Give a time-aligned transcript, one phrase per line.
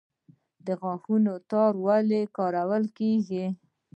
[0.65, 3.45] د غاښونو تار ولې کارول کیږي؟